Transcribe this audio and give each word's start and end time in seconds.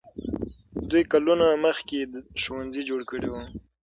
دوی 0.89 1.03
کلونه 1.11 1.47
مخکې 1.65 1.97
ښوونځي 2.41 2.81
جوړ 2.89 3.01
کړي 3.09 3.27
وو. 3.29 3.43